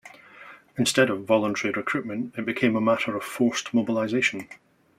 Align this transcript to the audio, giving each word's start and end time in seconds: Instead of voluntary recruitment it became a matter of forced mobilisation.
Instead 0.79 1.11
of 1.11 1.25
voluntary 1.25 1.71
recruitment 1.71 2.33
it 2.35 2.43
became 2.43 2.75
a 2.75 2.81
matter 2.81 3.15
of 3.15 3.23
forced 3.23 3.71
mobilisation. 3.71 4.47